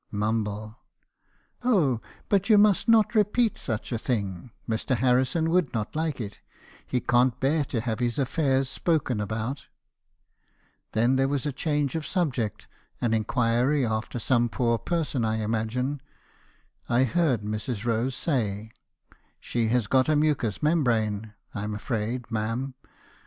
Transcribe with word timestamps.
"Mumble. 0.09 0.77
"'Oh, 1.63 2.01
but 2.27 2.49
you 2.49 2.57
must 2.57 2.87
not 2.87 3.13
repeat 3.13 3.55
such 3.55 3.91
a 3.91 3.99
thing. 3.99 4.49
Mr. 4.67 4.95
Harrison 4.97 5.45
294 5.45 5.53
me. 5.53 5.53
haheison's 5.53 5.53
confessions. 5.53 5.53
would 5.53 5.73
not 5.75 5.95
like 5.95 6.21
it. 6.21 6.41
He 6.91 6.99
can't 7.01 7.39
bear 7.39 7.65
to 7.65 7.81
have 7.81 7.99
his 7.99 8.17
affairs 8.17 8.67
spoken 8.67 9.21
about.' 9.21 9.67
"Then 10.93 11.17
there 11.17 11.27
was 11.27 11.45
a 11.45 11.51
change 11.53 11.93
of 11.93 12.07
subject; 12.07 12.67
an 12.99 13.13
inquiry 13.13 13.85
after 13.85 14.17
some 14.17 14.49
poor 14.49 14.79
person, 14.79 15.23
I 15.23 15.35
imagine; 15.35 16.01
I 16.89 17.03
heard 17.03 17.43
Mrs. 17.43 17.85
Rose 17.85 18.15
say 18.15 18.71
—"'She 19.39 19.67
has 19.67 19.85
got 19.85 20.09
a 20.09 20.15
mucous 20.15 20.63
membrane, 20.63 21.35
I'm 21.53 21.75
afraid, 21.75 22.31
ma'am.' 22.31 22.73